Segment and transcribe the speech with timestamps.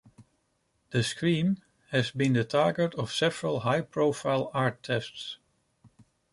[0.89, 5.37] "The Scream" has been the target of several high-profile art thefts.